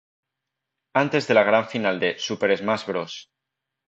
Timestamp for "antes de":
1.01-1.35